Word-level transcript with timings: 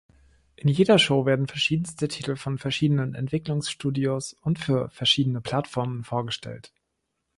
In 0.55 0.67
jeder 0.67 0.97
Show 0.97 1.27
werden 1.27 1.45
verschiedenste 1.45 2.07
Titel 2.07 2.35
von 2.35 2.57
verschiedenen 2.57 3.13
Entwicklungsstudios 3.13 4.33
und 4.41 4.57
für 4.57 4.89
verschiedene 4.89 5.41
Plattformen 5.41 6.03
vorgestellt. 6.03 6.73